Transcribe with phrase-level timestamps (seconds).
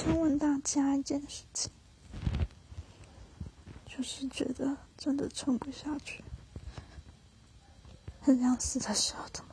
[0.00, 1.72] 想问大家一件事情，
[3.84, 6.22] 就是觉得真的撑不下去，
[8.20, 9.44] 很想死的时候怎